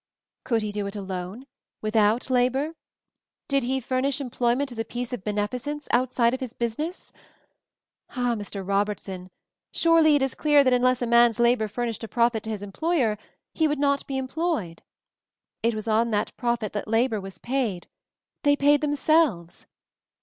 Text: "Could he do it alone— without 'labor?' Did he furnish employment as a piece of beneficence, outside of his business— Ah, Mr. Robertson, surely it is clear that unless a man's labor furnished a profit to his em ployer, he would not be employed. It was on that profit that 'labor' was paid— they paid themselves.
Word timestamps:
"Could 0.43 0.63
he 0.63 0.71
do 0.71 0.87
it 0.87 0.95
alone— 0.95 1.45
without 1.83 2.31
'labor?' 2.31 2.73
Did 3.47 3.63
he 3.65 3.79
furnish 3.79 4.19
employment 4.19 4.71
as 4.71 4.79
a 4.79 4.83
piece 4.83 5.13
of 5.13 5.23
beneficence, 5.23 5.87
outside 5.91 6.33
of 6.33 6.39
his 6.39 6.53
business— 6.53 7.13
Ah, 8.17 8.33
Mr. 8.33 8.67
Robertson, 8.67 9.29
surely 9.71 10.15
it 10.15 10.23
is 10.23 10.33
clear 10.33 10.63
that 10.63 10.73
unless 10.73 11.03
a 11.03 11.05
man's 11.05 11.37
labor 11.39 11.67
furnished 11.67 12.03
a 12.03 12.07
profit 12.07 12.41
to 12.45 12.49
his 12.49 12.63
em 12.63 12.71
ployer, 12.71 13.15
he 13.53 13.67
would 13.67 13.77
not 13.77 14.07
be 14.07 14.17
employed. 14.17 14.81
It 15.61 15.75
was 15.75 15.87
on 15.87 16.09
that 16.09 16.35
profit 16.35 16.73
that 16.73 16.87
'labor' 16.87 17.21
was 17.21 17.37
paid— 17.37 17.85
they 18.43 18.55
paid 18.55 18.81
themselves. 18.81 19.67